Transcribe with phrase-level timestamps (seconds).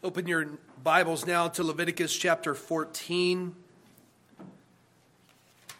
[0.00, 0.46] Open your
[0.84, 3.52] Bibles now to Leviticus chapter 14.
[4.38, 4.46] We'll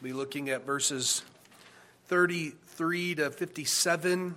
[0.02, 1.22] be looking at verses
[2.08, 4.34] 33 to 57,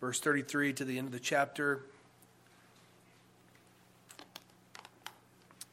[0.00, 1.82] verse 33 to the end of the chapter.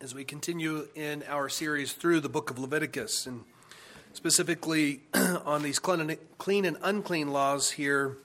[0.02, 3.46] As we continue in our series through the book of Leviticus, and
[4.12, 8.18] specifically on these clean and unclean laws here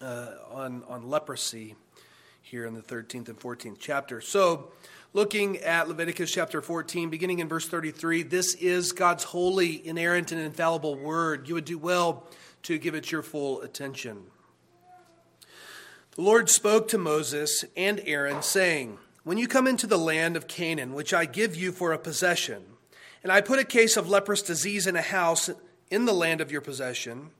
[0.00, 1.76] uh, on, on leprosy
[2.46, 4.20] here in the 13th and 14th chapter.
[4.20, 4.70] So,
[5.12, 10.40] looking at Leviticus chapter 14, beginning in verse 33, this is God's holy, inerrant, and
[10.40, 11.48] infallible word.
[11.48, 12.28] You would do well
[12.62, 14.26] to give it your full attention.
[16.14, 20.46] The Lord spoke to Moses and Aaron, saying, When you come into the land of
[20.46, 22.62] Canaan, which I give you for a possession,
[23.24, 25.50] and I put a case of leprous disease in a house
[25.90, 27.30] in the land of your possession,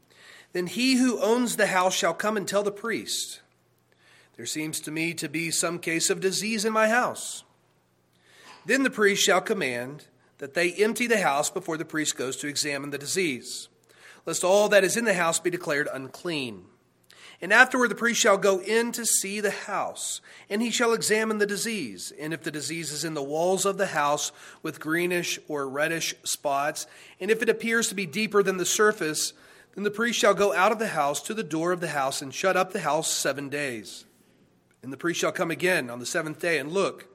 [0.52, 3.40] then he who owns the house shall come and tell the priest
[4.36, 7.44] there seems to me to be some case of disease in my house.
[8.66, 10.06] Then the priest shall command
[10.38, 13.68] that they empty the house before the priest goes to examine the disease,
[14.26, 16.64] lest all that is in the house be declared unclean.
[17.40, 21.38] And afterward the priest shall go in to see the house, and he shall examine
[21.38, 22.12] the disease.
[22.18, 26.14] And if the disease is in the walls of the house with greenish or reddish
[26.24, 26.86] spots,
[27.20, 29.34] and if it appears to be deeper than the surface,
[29.74, 32.22] then the priest shall go out of the house to the door of the house
[32.22, 34.05] and shut up the house seven days.
[34.86, 37.08] And the priest shall come again on the seventh day and look.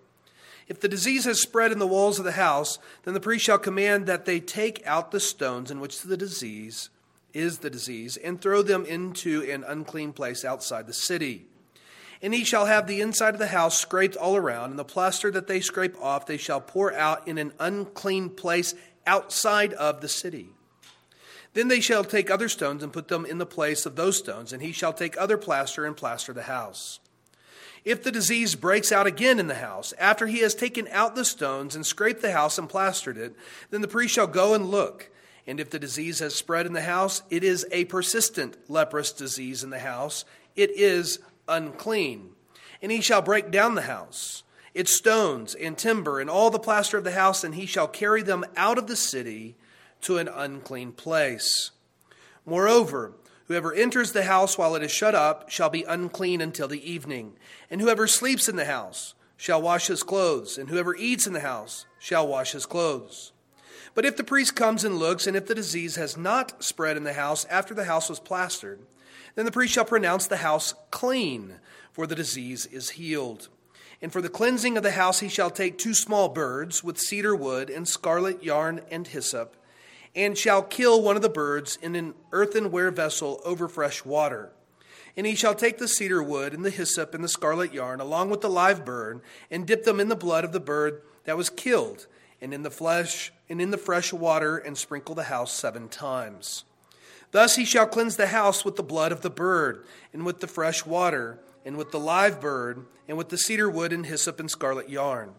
[0.68, 3.58] If the disease has spread in the walls of the house, then the priest shall
[3.58, 6.90] command that they take out the stones in which the disease
[7.34, 11.46] is the disease, and throw them into an unclean place outside the city.
[12.22, 15.32] And he shall have the inside of the house scraped all around, and the plaster
[15.32, 18.76] that they scrape off they shall pour out in an unclean place
[19.08, 20.50] outside of the city.
[21.54, 24.52] Then they shall take other stones and put them in the place of those stones,
[24.52, 27.00] and he shall take other plaster and plaster the house.
[27.84, 31.26] If the disease breaks out again in the house, after he has taken out the
[31.26, 33.36] stones and scraped the house and plastered it,
[33.72, 35.10] then the priest shall go and look.
[35.48, 39.64] And if the disease has spread in the house, it is a persistent leprous disease
[39.64, 40.26] in the house.
[40.56, 42.30] It is unclean.
[42.82, 44.44] And he shall break down the house,
[44.76, 48.22] its stones and timber, and all the plaster of the house, and he shall carry
[48.22, 49.56] them out of the city
[50.02, 51.72] to an unclean place.
[52.46, 53.14] Moreover,
[53.52, 57.34] Whoever enters the house while it is shut up shall be unclean until the evening.
[57.70, 61.42] And whoever sleeps in the house shall wash his clothes, and whoever eats in the
[61.42, 63.34] house shall wash his clothes.
[63.94, 67.04] But if the priest comes and looks, and if the disease has not spread in
[67.04, 68.80] the house after the house was plastered,
[69.36, 71.56] then the priest shall pronounce the house clean,
[71.92, 73.50] for the disease is healed.
[74.02, 77.36] And for the cleansing of the house he shall take two small birds with cedar
[77.36, 79.58] wood and scarlet yarn and hyssop
[80.16, 84.52] and shall kill one of the birds in an earthenware vessel over fresh water.
[85.16, 88.30] And he shall take the cedar wood and the hyssop and the scarlet yarn, along
[88.30, 91.50] with the live bird, and dip them in the blood of the bird that was
[91.50, 92.08] killed,
[92.42, 96.64] and in the flesh and in the fresh water, and sprinkle the house seven times.
[97.32, 100.48] Thus he shall cleanse the house with the blood of the bird, and with the
[100.48, 104.50] fresh water, and with the live bird, and with the cedar wood and hyssop and
[104.50, 105.34] scarlet yarn.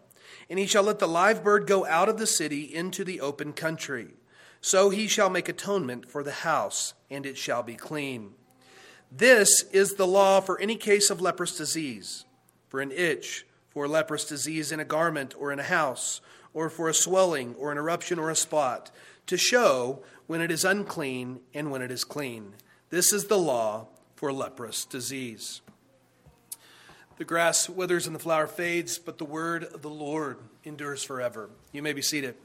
[0.50, 3.52] And he shall let the live bird go out of the city into the open
[3.52, 4.08] country.
[4.62, 8.30] So he shall make atonement for the house, and it shall be clean.
[9.10, 12.24] This is the law for any case of leprous disease,
[12.68, 16.20] for an itch, for leprous disease in a garment or in a house,
[16.54, 18.92] or for a swelling or an eruption or a spot,
[19.26, 22.54] to show when it is unclean and when it is clean.
[22.90, 25.60] This is the law for leprous disease.
[27.18, 31.50] The grass withers and the flower fades, but the word of the Lord endures forever.
[31.72, 32.36] You may be seated.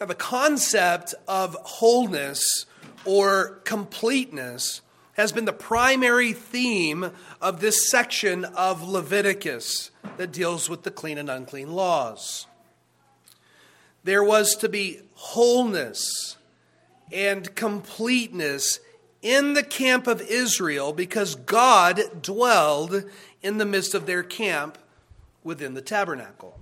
[0.00, 2.64] Now, the concept of wholeness
[3.04, 4.80] or completeness
[5.12, 7.10] has been the primary theme
[7.42, 12.46] of this section of Leviticus that deals with the clean and unclean laws.
[14.02, 16.38] There was to be wholeness
[17.12, 18.80] and completeness
[19.20, 23.04] in the camp of Israel because God dwelled
[23.42, 24.78] in the midst of their camp
[25.44, 26.59] within the tabernacle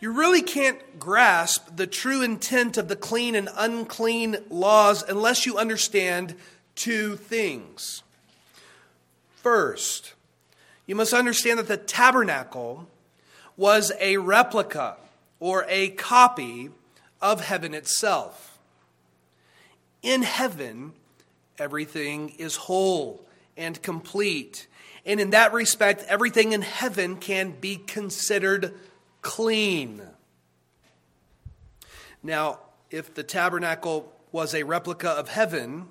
[0.00, 5.56] you really can't grasp the true intent of the clean and unclean laws unless you
[5.56, 6.34] understand
[6.74, 8.02] two things.
[9.36, 10.14] First,
[10.86, 12.88] you must understand that the tabernacle
[13.56, 14.96] was a replica
[15.40, 16.70] or a copy
[17.22, 18.58] of heaven itself.
[20.02, 20.92] In heaven,
[21.58, 23.24] everything is whole
[23.56, 24.66] and complete.
[25.06, 28.74] And in that respect, everything in heaven can be considered
[29.24, 30.00] clean.
[32.22, 32.60] Now,
[32.90, 35.88] if the tabernacle was a replica of heaven,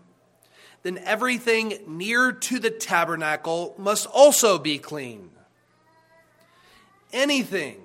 [0.83, 5.31] then everything near to the tabernacle must also be clean.
[7.11, 7.81] Anything,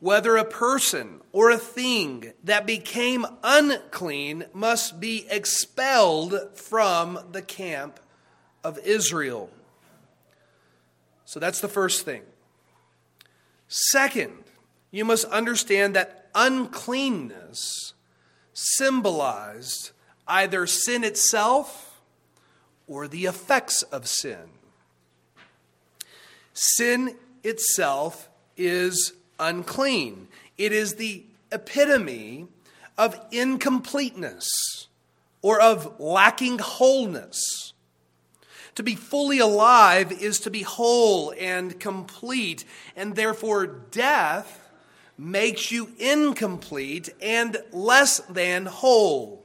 [0.00, 8.00] whether a person or a thing that became unclean, must be expelled from the camp
[8.62, 9.50] of Israel.
[11.24, 12.22] So that's the first thing.
[13.68, 14.32] Second,
[14.90, 17.92] you must understand that uncleanness
[18.52, 19.92] symbolized
[20.26, 22.00] either sin itself
[22.86, 24.50] or the effects of sin.
[26.52, 32.46] Sin itself is unclean, it is the epitome
[32.96, 34.48] of incompleteness
[35.40, 37.72] or of lacking wholeness.
[38.74, 42.64] To be fully alive is to be whole and complete,
[42.96, 44.67] and therefore death
[45.18, 49.44] makes you incomplete and less than whole.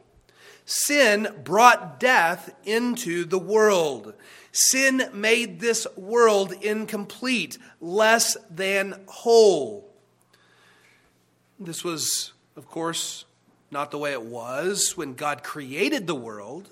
[0.65, 4.13] Sin brought death into the world.
[4.51, 9.89] Sin made this world incomplete, less than whole.
[11.59, 13.25] This was, of course,
[13.71, 16.69] not the way it was when God created the world.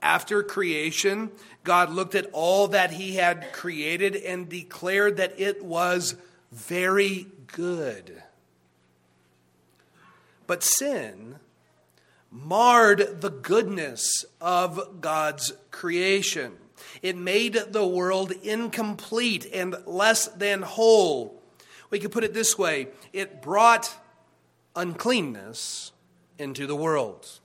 [0.00, 1.32] After creation,
[1.64, 6.14] God looked at all that He had created and declared that it was
[6.54, 8.22] very good.
[10.46, 11.36] But sin
[12.30, 16.52] marred the goodness of God's creation.
[17.02, 21.42] It made the world incomplete and less than whole.
[21.90, 23.94] We could put it this way it brought
[24.76, 25.92] uncleanness
[26.38, 27.40] into the world.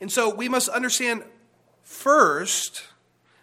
[0.00, 1.24] And so we must understand
[1.82, 2.84] first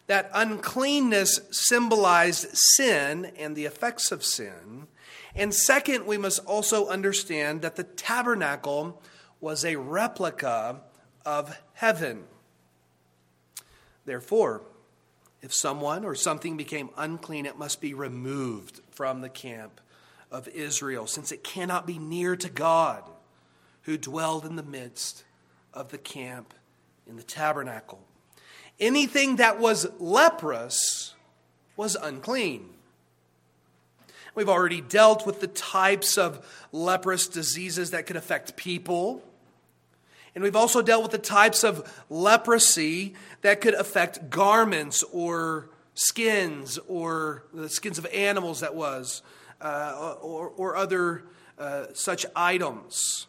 [0.08, 4.88] that uncleanness symbolized sin and the effects of sin.
[5.36, 9.02] And second, we must also understand that the tabernacle
[9.40, 10.82] was a replica
[11.26, 12.24] of heaven.
[14.06, 14.64] Therefore,
[15.42, 19.80] if someone or something became unclean, it must be removed from the camp
[20.32, 23.04] of Israel, since it cannot be near to God
[23.84, 25.24] who dwelled in the midst
[25.74, 26.54] of the camp
[27.06, 28.04] in the tabernacle.
[28.80, 31.16] Anything that was leprous
[31.76, 32.70] was unclean.
[34.36, 39.24] We've already dealt with the types of leprous diseases that could affect people.
[40.36, 46.78] And we've also dealt with the types of leprosy that could affect garments or skins
[46.88, 49.24] or the skins of animals, that was,
[49.60, 51.24] uh, or, or other
[51.58, 53.26] uh, such items.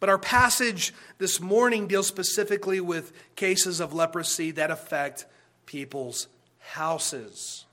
[0.00, 5.26] But our passage this morning deals specifically with cases of leprosy that affect
[5.66, 6.28] people's
[6.58, 7.66] houses.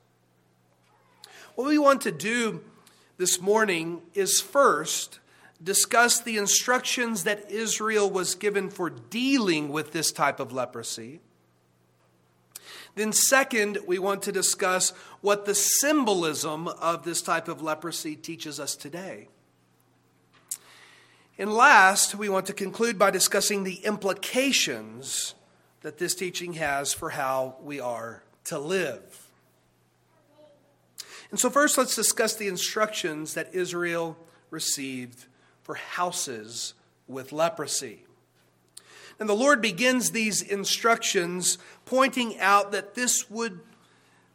[1.56, 2.63] What we want to do
[3.18, 5.19] this morning is first
[5.63, 11.21] discuss the instructions that Israel was given for dealing with this type of leprosy.
[12.95, 18.60] Then, second, we want to discuss what the symbolism of this type of leprosy teaches
[18.60, 19.28] us today.
[21.37, 25.35] And last, we want to conclude by discussing the implications
[25.81, 29.27] that this teaching has for how we are to live.
[31.31, 34.17] And so, first, let's discuss the instructions that Israel
[34.49, 35.25] received
[35.63, 36.73] for houses
[37.07, 38.06] with leprosy.
[39.19, 43.59] And the Lord begins these instructions pointing out that this would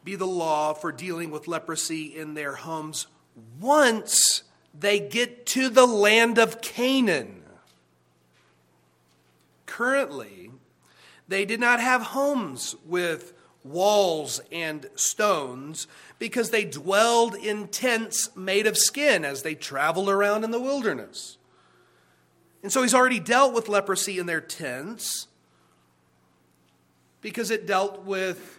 [0.05, 3.07] be the law for dealing with leprosy in their homes
[3.59, 4.43] once
[4.79, 7.43] they get to the land of Canaan.
[9.67, 10.51] Currently,
[11.29, 15.87] they did not have homes with walls and stones
[16.19, 21.37] because they dwelled in tents made of skin as they traveled around in the wilderness.
[22.63, 25.29] And so he's already dealt with leprosy in their tents
[27.21, 28.59] because it dealt with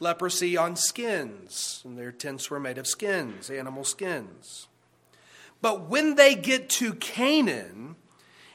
[0.00, 4.68] leprosy on skins, and their tents were made of skins, animal skins.
[5.60, 7.96] But when they get to Canaan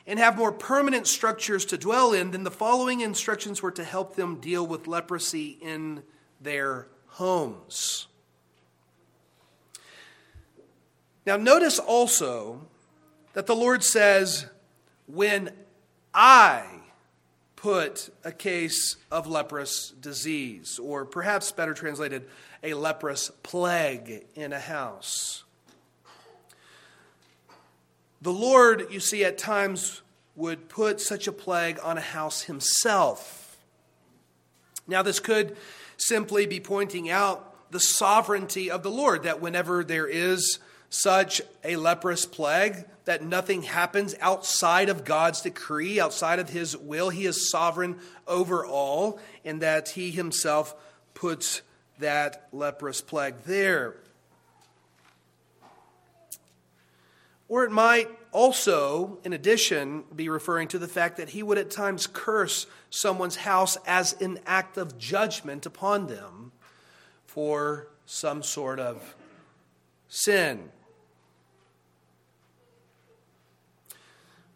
[0.08, 4.16] and have more permanent structures to dwell in, then the following instructions were to help
[4.16, 6.04] them deal with leprosy in
[6.42, 8.08] their homes.
[11.26, 12.68] Now, notice also
[13.34, 14.48] that the Lord says,
[15.08, 15.52] When
[16.14, 16.66] I
[17.56, 22.28] put a case of leprous disease, or perhaps better translated,
[22.62, 25.43] a leprous plague in a house.
[28.24, 30.01] The Lord, you see, at times
[30.38, 33.58] would put such a plague on a house himself.
[34.88, 35.58] Now, this could
[35.98, 41.75] simply be pointing out the sovereignty of the Lord, that whenever there is such a
[41.75, 47.10] leprous plague that nothing happens outside of God's decree, outside of His will.
[47.10, 50.74] He is sovereign over all, and that He Himself
[51.13, 51.62] puts
[52.00, 53.98] that leprous plague there.
[57.50, 61.70] Or it might also, in addition, be referring to the fact that he would at
[61.70, 66.52] times curse someone's house as an act of judgment upon them
[67.26, 69.16] for some sort of
[70.08, 70.70] sin.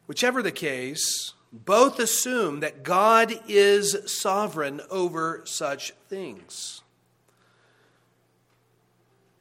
[0.08, 6.82] Whichever the case, both assume that God is sovereign over such things.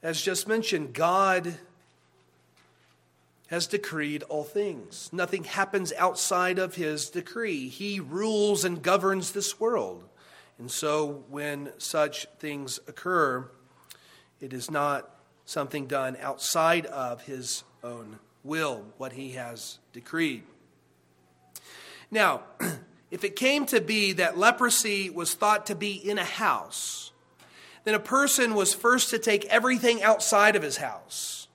[0.03, 1.59] As just mentioned, God
[3.49, 5.09] has decreed all things.
[5.13, 7.69] Nothing happens outside of his decree.
[7.69, 10.05] He rules and governs this world.
[10.59, 13.49] And so when such things occur,
[14.41, 15.09] it is not
[15.45, 20.43] something done outside of his own will, what he has decreed.
[22.11, 22.43] Now,
[23.11, 27.13] if it came to be that leprosy was thought to be in a house,
[27.85, 31.47] then a person was first to take everything outside of his house.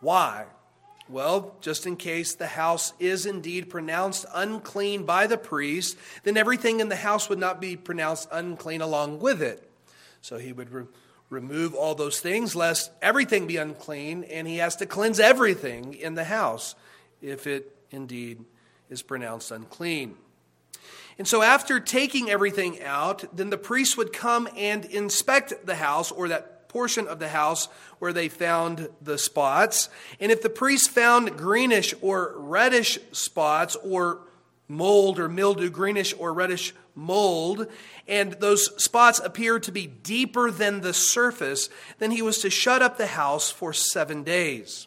[0.00, 0.46] Why?
[1.10, 6.78] Well, just in case the house is indeed pronounced unclean by the priest, then everything
[6.78, 9.68] in the house would not be pronounced unclean along with it.
[10.20, 10.84] So he would re-
[11.28, 16.14] remove all those things, lest everything be unclean, and he has to cleanse everything in
[16.14, 16.76] the house
[17.20, 18.44] if it indeed
[18.88, 20.14] is pronounced unclean.
[21.18, 26.12] And so, after taking everything out, then the priest would come and inspect the house
[26.12, 29.90] or that portion of the house where they found the spots.
[30.18, 34.22] And if the priest found greenish or reddish spots or
[34.68, 37.66] mold or mildew, greenish or reddish mold,
[38.06, 42.82] and those spots appeared to be deeper than the surface, then he was to shut
[42.82, 44.86] up the house for seven days.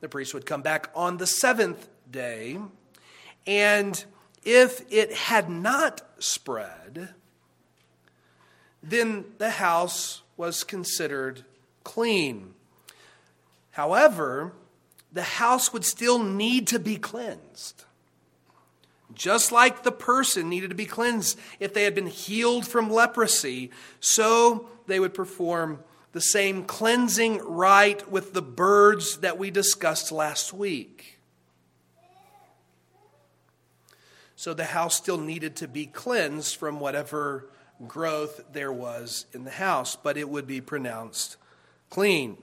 [0.00, 2.58] The priest would come back on the seventh day,
[3.46, 4.02] and
[4.44, 7.14] if it had not spread,
[8.82, 11.44] then the house was considered
[11.84, 12.54] clean.
[13.72, 14.54] However,
[15.12, 17.84] the house would still need to be cleansed.
[19.12, 23.70] Just like the person needed to be cleansed if they had been healed from leprosy,
[24.00, 25.80] so they would perform
[26.12, 31.18] the same cleansing rite with the birds that we discussed last week.
[34.36, 37.50] So the house still needed to be cleansed from whatever
[37.86, 41.36] growth there was in the house, but it would be pronounced
[41.88, 42.36] clean.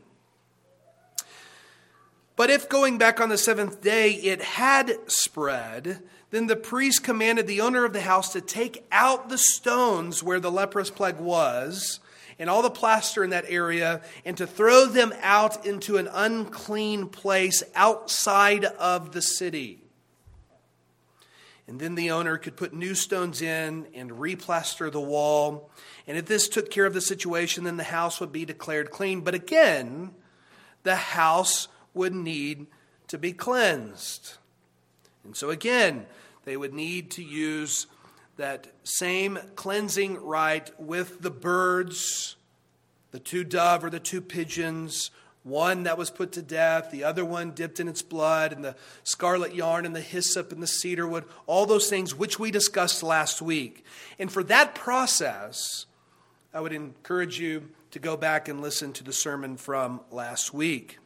[2.36, 7.48] But if going back on the seventh day it had spread, then the priest commanded
[7.48, 12.00] the owner of the house to take out the stones where the leprous plague was
[12.38, 17.08] and all the plaster in that area and to throw them out into an unclean
[17.08, 19.87] place outside of the city.
[21.68, 25.70] And then the owner could put new stones in and replaster the wall.
[26.08, 29.22] And if this took care of the situation, then the house would be declared clean.
[29.22, 30.12] But again,
[30.84, 32.68] the house would need
[33.10, 34.36] to be cleansed.
[35.26, 36.06] And so again,
[36.46, 37.88] they would need to use
[38.38, 42.38] that same cleansing rite with the birds,
[43.12, 45.12] the two dove or the two pigeons,
[45.48, 48.76] one that was put to death, the other one dipped in its blood, and the
[49.04, 53.02] scarlet yarn and the hyssop and the cedar wood, all those things which we discussed
[53.02, 53.86] last week.
[54.20, 55.86] And for that process,
[56.54, 61.00] I would encourage you to go back and listen to the sermon from last week.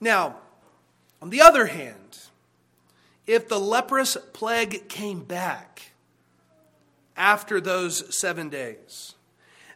[0.00, 0.36] Now,
[1.20, 2.20] on the other hand,
[3.26, 5.92] if the leprous plague came back
[7.16, 9.14] after those seven days,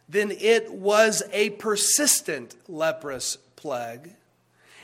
[0.07, 4.15] then it was a persistent leprous plague,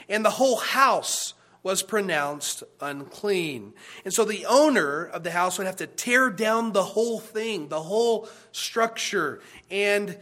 [0.08, 3.74] and the whole house was pronounced unclean.
[4.06, 7.68] And so the owner of the house would have to tear down the whole thing,
[7.68, 10.18] the whole structure, and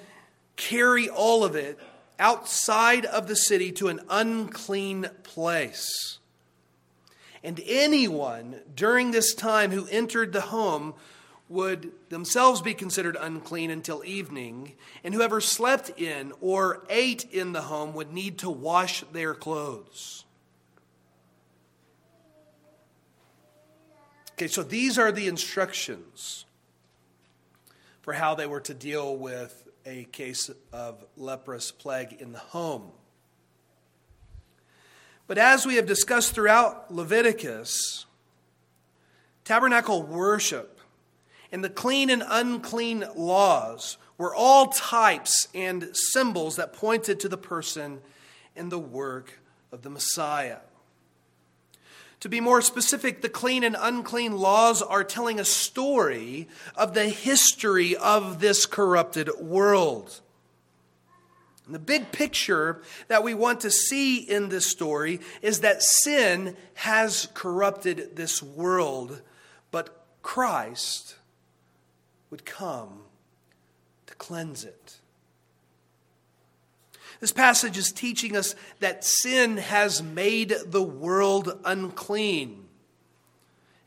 [0.56, 1.80] carry all of it
[2.20, 6.18] outside of the city to an unclean place.
[7.44, 10.96] And anyone during this time who entered the home
[11.48, 14.74] would themselves be considered unclean until evening,
[15.04, 20.26] and whoever slept in or ate in the home would need to wash their clothes.
[24.34, 26.46] Okay, so these are the instructions
[28.02, 32.92] for how they were to deal with a case of leprous plague in the home.
[35.26, 38.06] But as we have discussed throughout Leviticus,
[39.44, 40.77] tabernacle worship
[41.52, 47.38] and the clean and unclean laws were all types and symbols that pointed to the
[47.38, 48.02] person
[48.56, 49.40] and the work
[49.72, 50.58] of the Messiah.
[52.22, 57.10] To be more specific, the clean and unclean laws are telling a story of the
[57.10, 60.20] history of this corrupted world.
[61.68, 66.56] And the big picture that we want to see in this story is that sin
[66.74, 69.22] has corrupted this world,
[69.70, 71.16] but Christ
[72.30, 73.02] would come
[74.08, 74.98] to cleanse it.
[77.20, 82.66] This passage is teaching us that sin has made the world unclean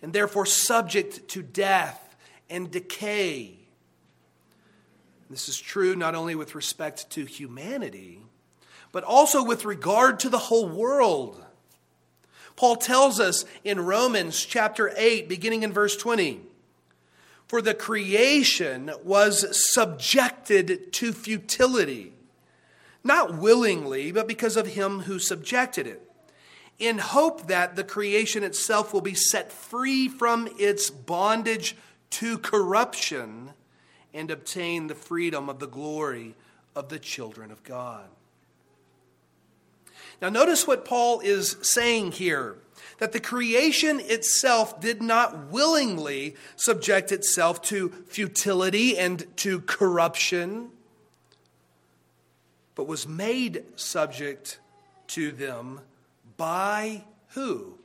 [0.03, 2.17] and therefore subject to death
[2.49, 3.57] and decay.
[5.29, 8.21] This is true not only with respect to humanity,
[8.91, 11.41] but also with regard to the whole world.
[12.57, 16.41] Paul tells us in Romans chapter 8, beginning in verse 20
[17.51, 22.13] For the creation was subjected to futility,
[23.03, 26.01] not willingly, but because of him who subjected it,
[26.79, 31.75] in hope that the creation itself will be set free from its bondage
[32.11, 33.51] to corruption
[34.15, 36.37] and obtain the freedom of the glory
[36.77, 38.07] of the children of God.
[40.21, 42.57] Now, notice what Paul is saying here
[42.99, 50.69] that the creation itself did not willingly subject itself to futility and to corruption,
[52.75, 54.61] but was made subject
[55.09, 55.81] to them
[56.37, 57.79] by who?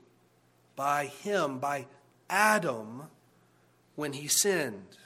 [0.75, 1.87] By him, by
[2.29, 3.03] Adam,
[3.95, 4.97] when he sinned.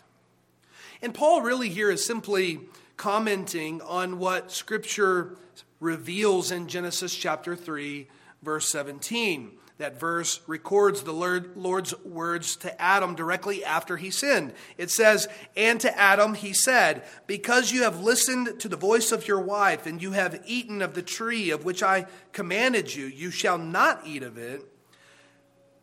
[1.02, 2.62] And Paul really here is simply
[2.98, 5.38] commenting on what Scripture
[5.80, 8.08] reveals in Genesis chapter 3,
[8.42, 9.52] verse 17.
[9.78, 14.54] That verse records the Lord's words to Adam directly after he sinned.
[14.78, 19.26] It says, And to Adam he said, Because you have listened to the voice of
[19.26, 23.32] your wife, and you have eaten of the tree of which I commanded you, you
[23.32, 24.66] shall not eat of it.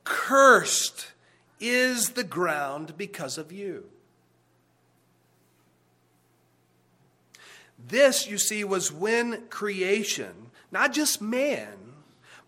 [0.05, 1.12] Cursed
[1.59, 3.87] is the ground because of you.
[7.88, 11.75] This, you see, was when creation, not just man,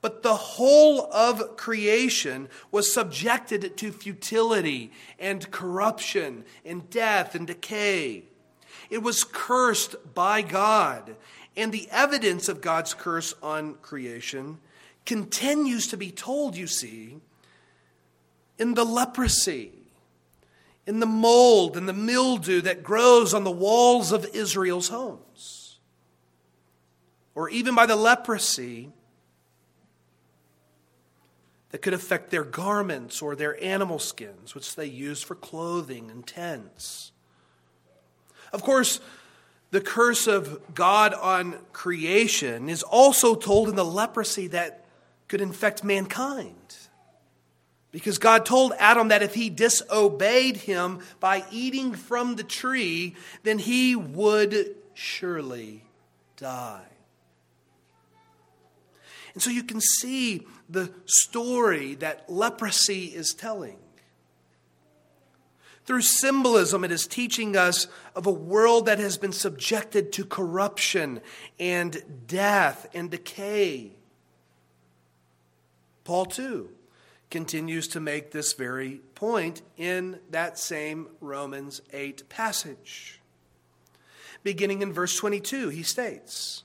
[0.00, 8.24] but the whole of creation was subjected to futility and corruption and death and decay.
[8.90, 11.16] It was cursed by God.
[11.56, 14.58] And the evidence of God's curse on creation
[15.04, 17.16] continues to be told, you see,
[18.58, 19.72] in the leprosy
[20.88, 25.78] in the mold and the mildew that grows on the walls of Israel's homes,
[27.34, 28.90] or even by the leprosy
[31.68, 36.26] that could affect their garments or their animal skins, which they used for clothing and
[36.26, 37.12] tents.
[38.50, 38.98] Of course,
[39.70, 44.86] the curse of God on creation is also told in the leprosy that
[45.28, 46.87] could infect mankind.
[47.90, 53.58] Because God told Adam that if he disobeyed him by eating from the tree, then
[53.58, 55.84] he would surely
[56.36, 56.84] die.
[59.32, 63.78] And so you can see the story that leprosy is telling.
[65.86, 71.22] Through symbolism, it is teaching us of a world that has been subjected to corruption
[71.58, 73.92] and death and decay.
[76.04, 76.68] Paul, too,
[77.30, 83.20] continues to make this very point in that same Romans 8 passage.
[84.42, 86.64] Beginning in verse 22, he states,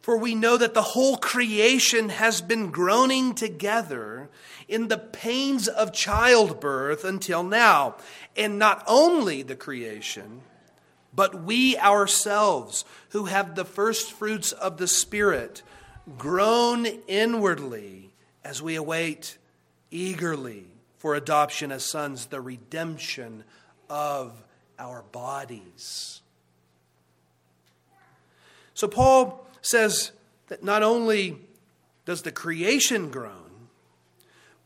[0.00, 4.30] For we know that the whole creation has been groaning together
[4.68, 7.96] in the pains of childbirth until now.
[8.36, 10.42] And not only the creation,
[11.12, 15.62] but we ourselves, who have the first fruits of the Spirit,
[16.16, 18.12] groan inwardly
[18.44, 19.36] as we await
[19.90, 20.66] eagerly
[20.98, 23.44] for adoption as sons, the redemption
[23.88, 24.32] of
[24.78, 26.20] our bodies.
[28.74, 30.12] So, Paul says
[30.48, 31.38] that not only
[32.04, 33.34] does the creation groan,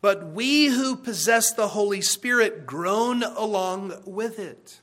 [0.01, 4.79] but we who possess the Holy Spirit groan along with it.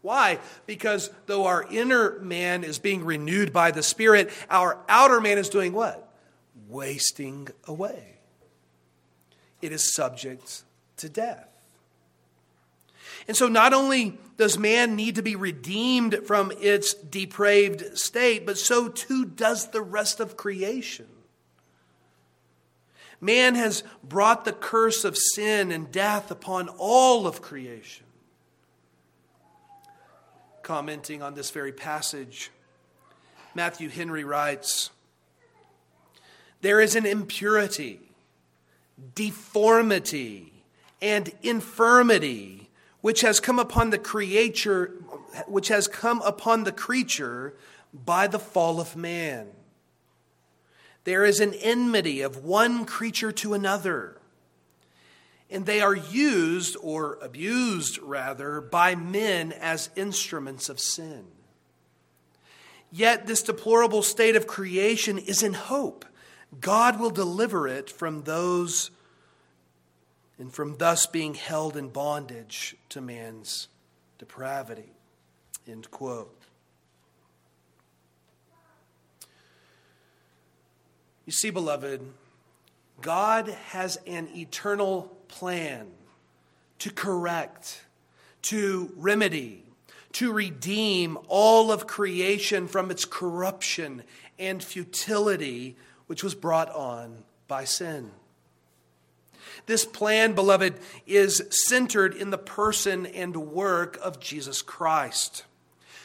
[0.00, 0.38] Why?
[0.66, 5.48] Because though our inner man is being renewed by the Spirit, our outer man is
[5.48, 6.08] doing what?
[6.68, 8.13] Wasting away
[9.64, 10.62] it is subject
[10.98, 11.48] to death.
[13.26, 18.58] And so, not only does man need to be redeemed from its depraved state, but
[18.58, 21.06] so too does the rest of creation.
[23.20, 28.04] Man has brought the curse of sin and death upon all of creation.
[30.62, 32.50] commenting on this very passage.
[33.54, 34.90] Matthew Henry writes
[36.62, 38.00] There is an impurity,
[39.14, 40.52] deformity,
[41.00, 44.92] and infirmity which has come upon the creature
[45.46, 47.54] which has come upon the creature
[47.92, 49.48] by the fall of man.
[51.04, 54.18] There is an enmity of one creature to another.
[55.50, 61.26] And they are used, or abused rather, by men as instruments of sin.
[62.90, 66.04] Yet this deplorable state of creation is in hope.
[66.60, 68.90] God will deliver it from those
[70.38, 73.68] and from thus being held in bondage to man's
[74.18, 74.92] depravity.
[75.68, 76.34] End quote.
[81.26, 82.02] You see, beloved,
[83.00, 85.86] God has an eternal plan
[86.80, 87.84] to correct,
[88.42, 89.64] to remedy,
[90.12, 94.02] to redeem all of creation from its corruption
[94.38, 98.10] and futility which was brought on by sin.
[99.66, 100.74] This plan, beloved,
[101.06, 105.44] is centered in the person and work of Jesus Christ.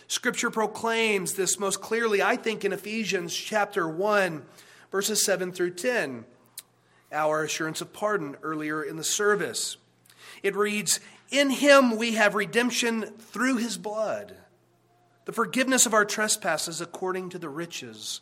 [0.07, 4.43] Scripture proclaims this most clearly, I think, in Ephesians chapter 1,
[4.91, 6.25] verses 7 through 10,
[7.12, 9.77] our assurance of pardon earlier in the service.
[10.41, 10.99] It reads,
[11.31, 14.35] In him we have redemption through his blood,
[15.25, 18.21] the forgiveness of our trespasses according to the riches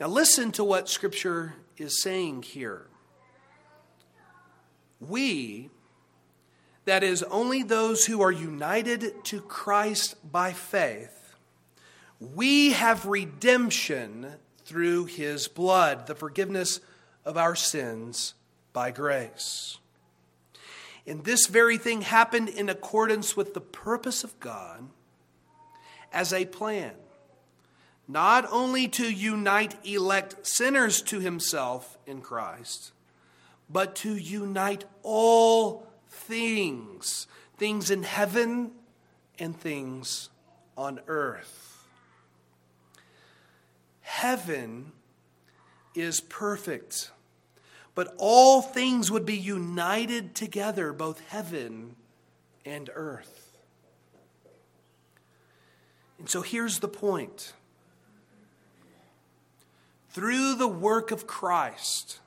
[0.00, 2.86] Now, listen to what Scripture is saying here.
[5.00, 5.70] We,
[6.84, 11.34] that is, only those who are united to Christ by faith,
[12.18, 16.80] we have redemption through his blood, the forgiveness
[17.24, 18.34] of our sins
[18.72, 19.78] by grace.
[21.06, 24.88] And this very thing happened in accordance with the purpose of God
[26.12, 26.94] as a plan
[28.06, 32.92] not only to unite elect sinners to himself in Christ,
[33.70, 38.72] but to unite all things, things in heaven
[39.38, 40.28] and things
[40.76, 41.86] on earth.
[44.00, 44.92] Heaven
[45.94, 47.10] is perfect,
[47.94, 51.96] but all things would be united together, both heaven
[52.64, 53.56] and earth.
[56.18, 57.54] And so here's the point
[60.14, 62.20] through the work of Christ,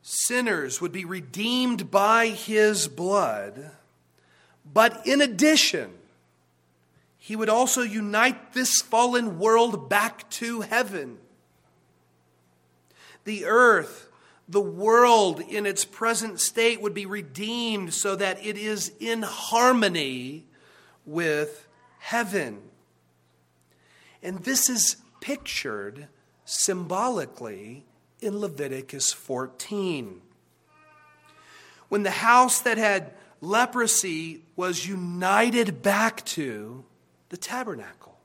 [0.00, 3.72] sinners would be redeemed by his blood.
[4.72, 5.90] But in addition,
[7.18, 11.18] he would also unite this fallen world back to heaven.
[13.24, 14.08] The earth,
[14.48, 20.44] the world in its present state would be redeemed so that it is in harmony
[21.04, 21.66] with
[21.98, 22.60] heaven.
[24.22, 26.06] And this is pictured
[26.52, 27.84] symbolically
[28.20, 30.20] in Leviticus 14.
[31.88, 36.84] When the house that had leprosy was united back to
[37.30, 38.18] the tabernacle.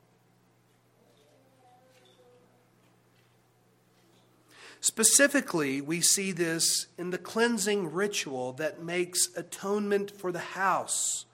[4.80, 11.24] Specifically, we see this in the cleansing ritual that makes atonement for the house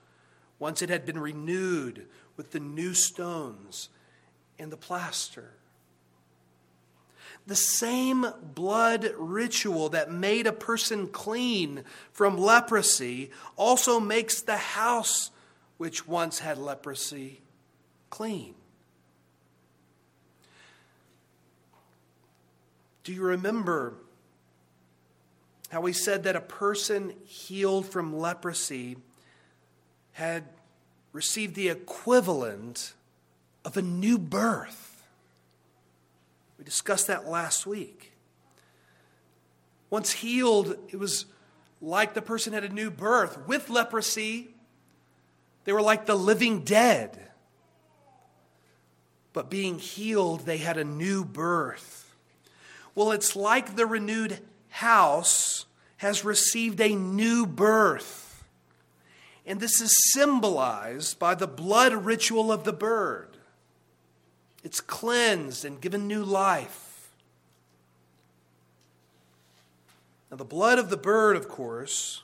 [0.57, 3.89] once it had been renewed with the new stones
[4.57, 5.51] and the plaster.
[7.47, 15.29] The same blood ritual that made a person clean from leprosy also makes the house
[15.77, 17.41] which once had leprosy
[18.09, 18.55] clean.
[23.03, 23.93] Do you remember
[25.69, 28.97] how we said that a person healed from leprosy
[30.13, 30.45] had
[31.11, 32.93] received the equivalent
[33.63, 34.94] of a new birth?
[36.65, 38.13] Discussed that last week.
[39.89, 41.25] Once healed, it was
[41.79, 43.47] like the person had a new birth.
[43.47, 44.49] With leprosy,
[45.63, 47.19] they were like the living dead.
[49.31, 52.15] But being healed, they had a new birth.
[52.95, 55.65] Well, it's like the renewed house
[55.97, 58.43] has received a new birth.
[59.45, 63.34] And this is symbolized by the blood ritual of the bird.
[64.65, 67.11] It's cleansed and given new life.
[70.31, 72.23] Now, the blood of the bird, of course,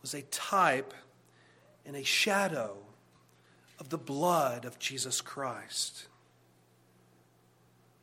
[0.00, 0.94] was a type
[1.84, 2.78] and a shadow
[3.78, 6.06] of the blood of Jesus Christ,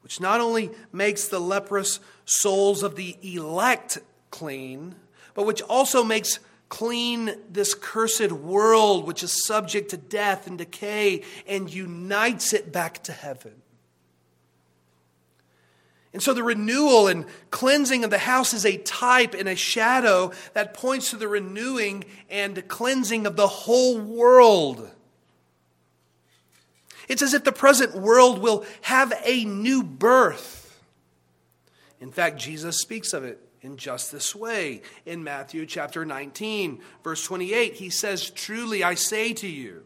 [0.02, 3.98] which not only makes the leprous souls of the elect
[4.30, 4.94] clean,
[5.34, 6.38] but which also makes
[6.70, 13.04] clean this cursed world which is subject to death and decay and unites it back
[13.04, 13.62] to heaven.
[16.14, 20.32] And so the renewal and cleansing of the house is a type and a shadow
[20.54, 24.90] that points to the renewing and cleansing of the whole world.
[27.08, 30.82] It's as if the present world will have a new birth.
[32.00, 34.82] In fact, Jesus speaks of it in just this way.
[35.06, 39.84] In Matthew chapter 19, verse 28, he says, Truly I say to you.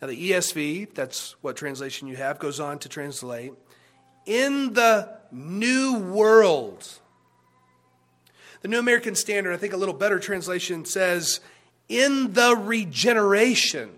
[0.00, 3.52] Now, the ESV, that's what translation you have, goes on to translate,
[4.26, 6.86] in the new world.
[8.60, 11.40] The New American Standard, I think a little better translation says,
[11.88, 13.90] in the regeneration.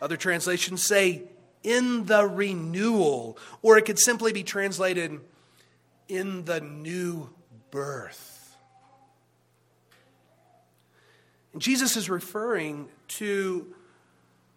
[0.00, 1.22] Other translations say,
[1.62, 3.38] in the renewal.
[3.62, 5.20] Or it could simply be translated,
[6.08, 7.30] in the new
[7.70, 8.56] birth.
[11.52, 13.74] And Jesus is referring to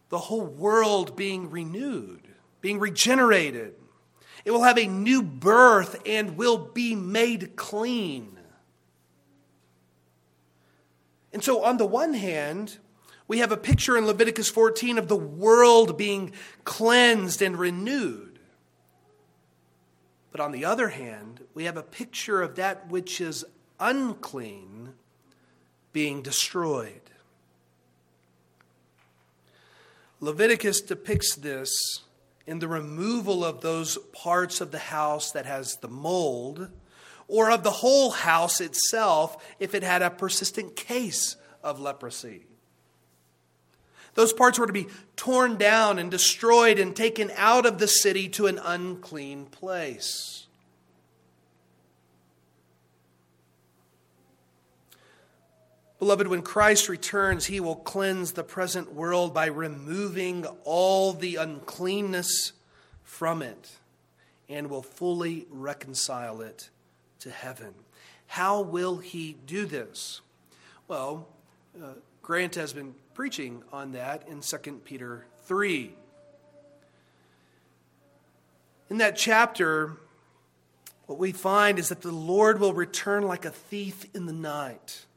[0.10, 2.28] the whole world being renewed,
[2.62, 3.76] being regenerated.
[4.46, 8.38] It will have a new birth and will be made clean.
[11.34, 12.78] And so, on the one hand,
[13.28, 16.32] we have a picture in Leviticus 14 of the world being
[16.64, 18.27] cleansed and renewed.
[20.32, 23.46] But on the other hand, we have a picture of that which is
[23.80, 24.94] unclean
[25.94, 27.02] being destroyed.
[30.20, 31.72] Leviticus depicts this
[32.46, 36.70] in the removal of those parts of the house that has the mold,
[37.28, 42.46] or of the whole house itself if it had a persistent case of leprosy.
[44.18, 48.28] Those parts were to be torn down and destroyed and taken out of the city
[48.30, 50.48] to an unclean place.
[56.00, 62.54] Beloved, when Christ returns, he will cleanse the present world by removing all the uncleanness
[63.04, 63.70] from it
[64.50, 66.72] and will fully reconcile it
[67.20, 67.76] to heaven.
[68.26, 70.22] How will he do this?
[70.88, 71.28] Well,
[71.80, 71.90] uh,
[72.24, 75.92] Grant has been preaching on that in 2 Peter 3.
[78.92, 79.98] In that chapter,
[81.08, 85.08] what we find is that the Lord will return like a thief in the night.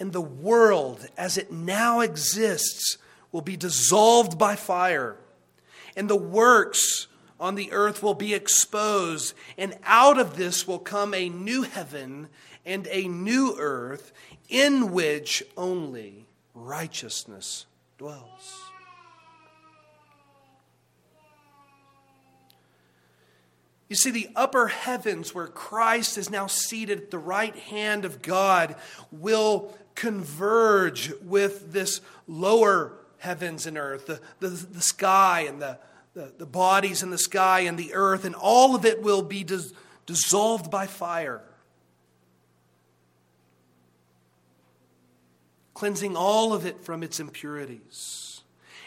[0.00, 2.98] And the world, as it now exists,
[3.30, 5.14] will be dissolved by fire.
[5.96, 7.06] And the works
[7.38, 9.34] on the earth will be exposed.
[9.56, 12.28] And out of this will come a new heaven
[12.66, 14.12] and a new earth
[14.48, 17.66] in which only righteousness
[17.98, 18.62] dwells.
[23.88, 28.22] You see, the upper heavens, where Christ is now seated at the right hand of
[28.22, 28.74] God,
[29.10, 35.78] will converge with this lower heavens and earth, the, the, the sky and the,
[36.14, 39.44] the, the, bodies in the sky and the earth, and all of it will be
[39.44, 39.74] dis-
[40.06, 41.42] dissolved by fire.
[45.82, 48.42] Cleansing all of it from its impurities.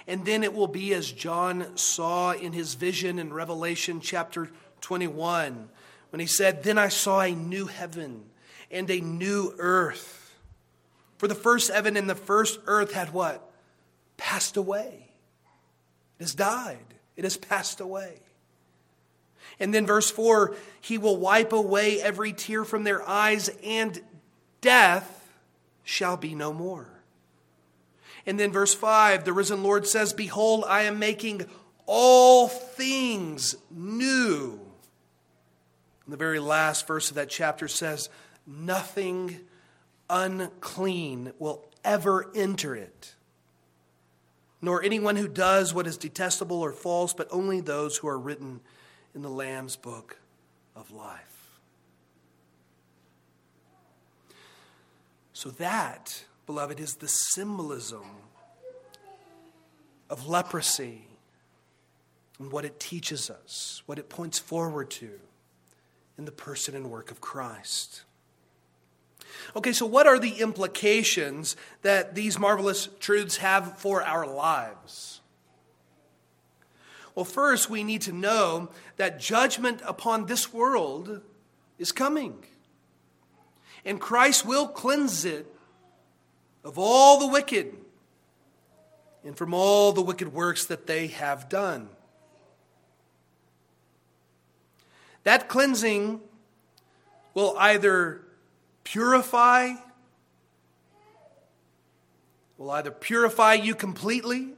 [0.07, 5.67] And then it will be as John saw in his vision in Revelation chapter 21,
[6.11, 8.23] when he said, Then I saw a new heaven
[8.71, 10.37] and a new earth.
[11.17, 13.45] For the first heaven and the first earth had what?
[14.15, 15.09] Passed away.
[16.17, 16.93] It has died.
[17.17, 18.21] It has passed away.
[19.59, 23.99] And then verse 4 He will wipe away every tear from their eyes, and
[24.61, 25.14] death
[25.85, 26.89] shall be no more.
[28.25, 31.45] And then verse 5, the risen Lord says, Behold, I am making
[31.85, 34.59] all things new.
[36.03, 38.09] And the very last verse of that chapter says,
[38.45, 39.39] Nothing
[40.09, 43.15] unclean will ever enter it,
[44.61, 48.59] nor anyone who does what is detestable or false, but only those who are written
[49.13, 50.17] in the Lamb's book
[50.75, 51.34] of life.
[55.45, 58.01] So, that, beloved, is the symbolism
[60.09, 61.05] of leprosy
[62.39, 65.11] and what it teaches us, what it points forward to
[66.17, 68.05] in the person and work of Christ.
[69.55, 75.21] Okay, so what are the implications that these marvelous truths have for our lives?
[77.13, 81.21] Well, first, we need to know that judgment upon this world
[81.77, 82.45] is coming.
[83.85, 85.45] And Christ will cleanse it
[86.63, 87.75] of all the wicked
[89.23, 91.89] and from all the wicked works that they have done.
[95.23, 96.21] That cleansing
[97.33, 98.21] will either
[98.83, 99.71] purify,
[102.57, 104.53] will either purify you completely,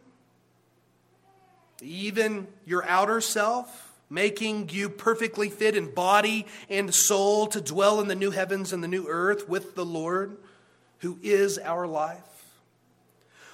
[1.81, 8.07] even your outer self, making you perfectly fit in body and soul to dwell in
[8.07, 10.37] the new heavens and the new earth with the Lord,
[10.99, 12.21] who is our life.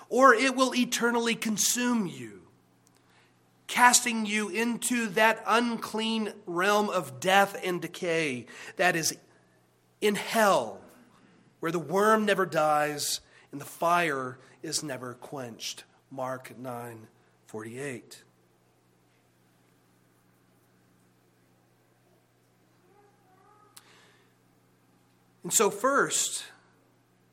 [0.10, 2.42] Or it will eternally consume you,
[3.68, 9.18] casting you into that unclean realm of death and decay that is
[10.02, 10.82] in hell,
[11.62, 15.84] where the worm never dies and the fire is never quenched.
[16.12, 17.08] Mark 9
[17.48, 18.24] 48.
[25.44, 26.46] And so, first,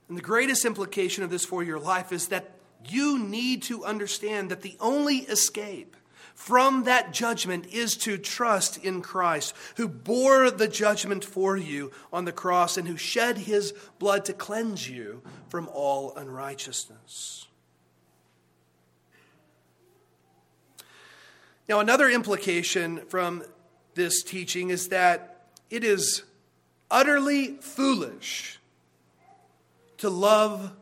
[0.08, 4.50] and the greatest implication of this for your life is that you need to understand
[4.50, 5.96] that the only escape
[6.34, 12.24] from that judgment is to trust in Christ, who bore the judgment for you on
[12.24, 17.46] the cross and who shed his blood to cleanse you from all unrighteousness.
[21.68, 23.44] Now, another implication from
[23.94, 26.24] this teaching is that it is
[26.90, 28.58] utterly foolish
[29.98, 30.72] to love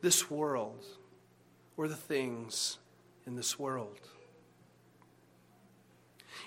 [0.00, 0.84] this world
[1.76, 2.78] or the things
[3.26, 3.98] in this world.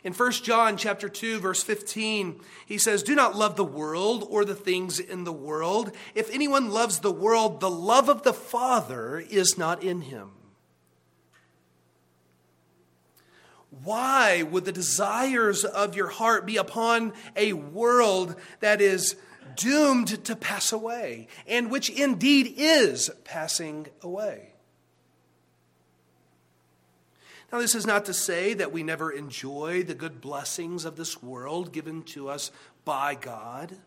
[0.04, 4.44] In 1 John chapter 2 verse 15, he says, "Do not love the world or
[4.44, 5.92] the things in the world.
[6.16, 10.32] If anyone loves the world, the love of the Father is not in him."
[13.84, 19.16] Why would the desires of your heart be upon a world that is
[19.56, 24.52] doomed to pass away and which indeed is passing away?
[27.52, 31.22] Now, this is not to say that we never enjoy the good blessings of this
[31.22, 32.50] world given to us
[32.86, 33.78] by God,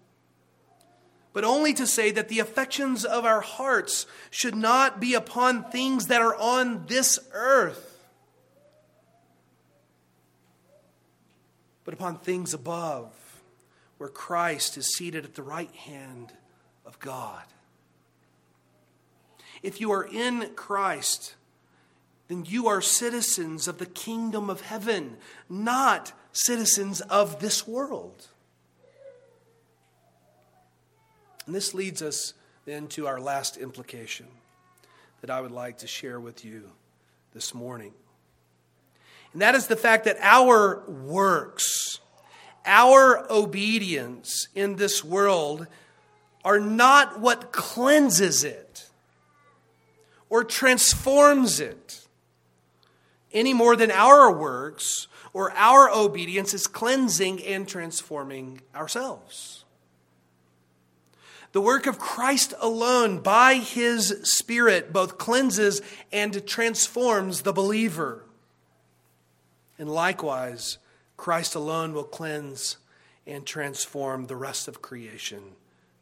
[1.33, 6.09] but only to say that the affections of our hearts should not be upon things
[6.09, 7.94] that are on this earth,
[11.85, 13.12] but upon things above,
[13.99, 16.33] where Christ is seated at the right hand
[16.85, 17.44] of God.
[19.62, 21.35] If you are in Christ,
[22.29, 25.16] then you are citizens of the kingdom of heaven,
[25.49, 28.29] not citizens of this world.
[31.47, 34.27] And this leads us then to our last implication
[35.20, 36.70] that I would like to share with you
[37.33, 37.92] this morning.
[39.35, 41.99] And that is the fact that our works,
[42.64, 45.66] our obedience in this world
[46.44, 48.88] are not what cleanses it
[50.31, 52.07] or transforms it
[53.33, 59.64] any more than our works or our obedience is cleansing and transforming ourselves.
[61.51, 68.25] The work of Christ alone, by his Spirit, both cleanses and transforms the believer.
[69.79, 70.79] And likewise,
[71.17, 72.77] Christ alone will cleanse
[73.27, 75.43] and transform the rest of creation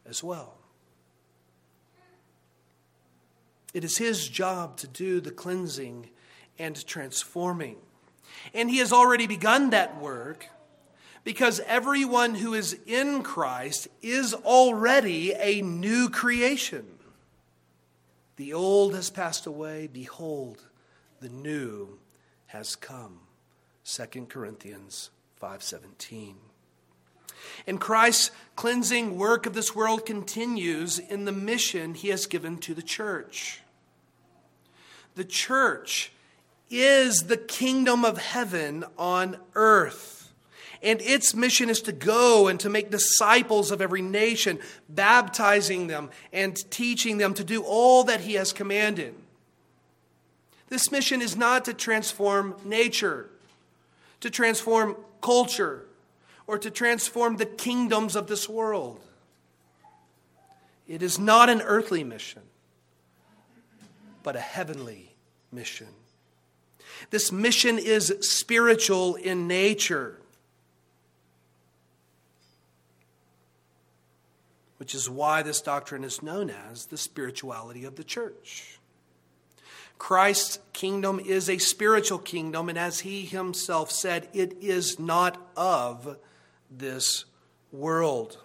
[0.07, 0.55] as well.
[3.73, 6.11] It is his job to do the cleansing
[6.59, 7.77] and transforming.
[8.53, 10.49] And he has already begun that work
[11.25, 16.87] because everyone who is in Christ is already a new creation.
[18.37, 20.65] The old has passed away, behold,
[21.21, 21.99] the new
[22.47, 23.21] has come.
[23.85, 26.37] 2 Corinthians 5:17.
[27.67, 32.75] And Christ's cleansing work of this world continues in the mission he has given to
[32.75, 33.61] the church.
[35.15, 36.13] The church
[36.71, 40.33] is the kingdom of heaven on earth.
[40.83, 46.11] And its mission is to go and to make disciples of every nation, baptizing them
[46.33, 49.15] and teaching them to do all that he has commanded.
[50.69, 53.29] This mission is not to transform nature,
[54.23, 55.85] to transform culture,
[56.47, 59.01] or to transform the kingdoms of this world.
[60.89, 62.43] It is not an earthly mission,
[64.23, 65.15] but a heavenly
[65.53, 65.89] mission.
[67.11, 70.19] This mission is spiritual in nature.
[74.83, 78.81] which is why this doctrine is known as the spirituality of the church.
[80.03, 86.17] Christ's kingdom is a spiritual kingdom, and as he himself said, it is not of
[86.69, 87.25] this
[87.71, 88.37] world.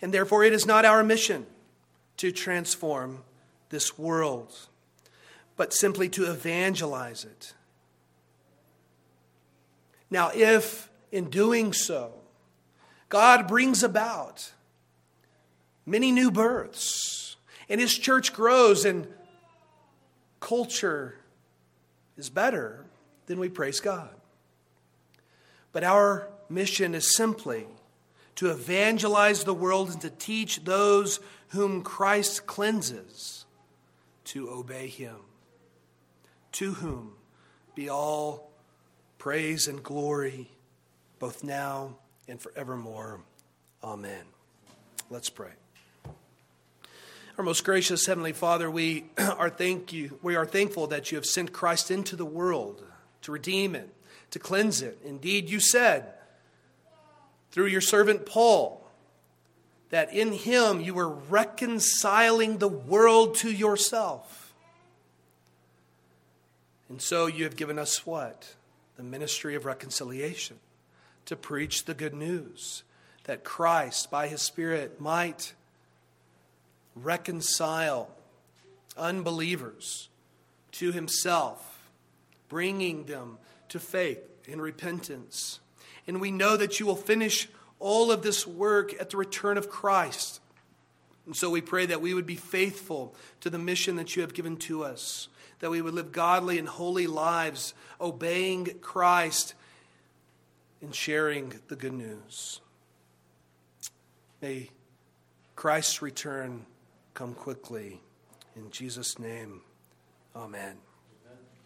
[0.00, 1.44] And therefore, it is not our mission
[2.18, 3.24] to transform
[3.68, 4.56] this world,
[5.56, 7.52] but simply to evangelize it.
[10.08, 12.12] Now, if in doing so,
[13.08, 14.52] God brings about
[15.84, 17.34] many new births,
[17.68, 19.08] and his church grows and
[20.40, 21.18] culture
[22.16, 22.86] is better,
[23.26, 24.10] then we praise God.
[25.72, 27.66] But our mission is simply
[28.36, 33.44] to evangelize the world and to teach those whom Christ cleanses
[34.24, 35.16] to obey him,
[36.52, 37.12] to whom
[37.74, 38.50] be all
[39.18, 40.50] praise and glory,
[41.18, 41.96] both now
[42.28, 43.20] and forevermore.
[43.82, 44.24] Amen.
[45.10, 45.52] Let's pray.
[47.38, 50.18] Our most gracious Heavenly Father, we are thank you.
[50.22, 52.82] We are thankful that you have sent Christ into the world
[53.20, 53.92] to redeem it,
[54.30, 54.98] to cleanse it.
[55.04, 56.14] Indeed, you said
[57.50, 58.90] through your servant Paul
[59.90, 64.54] that in him you were reconciling the world to yourself.
[66.88, 68.54] And so you have given us what?
[68.96, 70.56] The ministry of reconciliation
[71.26, 72.82] to preach the good news
[73.24, 75.52] that Christ, by his Spirit, might
[76.96, 78.10] reconcile
[78.96, 80.08] unbelievers
[80.72, 81.88] to himself,
[82.48, 83.38] bringing them
[83.68, 84.18] to faith
[84.50, 85.60] and repentance.
[86.06, 89.68] And we know that you will finish all of this work at the return of
[89.68, 90.40] Christ.
[91.26, 94.32] And so we pray that we would be faithful to the mission that you have
[94.32, 95.28] given to us,
[95.58, 99.54] that we would live godly and holy lives, obeying Christ
[100.80, 102.60] and sharing the good news.
[104.40, 104.70] May
[105.56, 106.64] Christ's return
[107.16, 107.98] come quickly.
[108.56, 109.62] In Jesus' name,
[110.36, 110.85] amen.